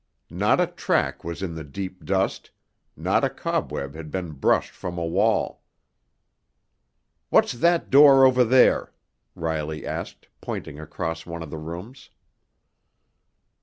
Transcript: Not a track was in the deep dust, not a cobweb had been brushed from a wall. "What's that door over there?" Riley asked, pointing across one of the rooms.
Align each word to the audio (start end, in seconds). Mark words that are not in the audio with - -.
Not 0.31 0.59
a 0.59 0.65
track 0.65 1.23
was 1.23 1.43
in 1.43 1.53
the 1.53 1.63
deep 1.63 2.03
dust, 2.03 2.49
not 2.97 3.23
a 3.23 3.29
cobweb 3.29 3.93
had 3.93 4.09
been 4.09 4.31
brushed 4.31 4.71
from 4.71 4.97
a 4.97 5.05
wall. 5.05 5.61
"What's 7.29 7.51
that 7.53 7.91
door 7.91 8.25
over 8.25 8.43
there?" 8.43 8.93
Riley 9.35 9.85
asked, 9.85 10.27
pointing 10.41 10.79
across 10.79 11.27
one 11.27 11.43
of 11.43 11.51
the 11.51 11.59
rooms. 11.59 12.09